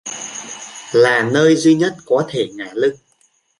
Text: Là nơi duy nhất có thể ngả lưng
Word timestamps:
Là 0.93 1.29
nơi 1.33 1.55
duy 1.55 1.75
nhất 1.75 1.95
có 2.05 2.25
thể 2.29 2.47
ngả 2.55 2.69
lưng 2.73 2.95